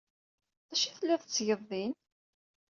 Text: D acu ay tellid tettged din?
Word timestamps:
D 0.67 0.69
acu 0.73 0.85
ay 0.87 0.93
tellid 0.97 1.21
tettged 1.23 1.61
din? 1.69 1.93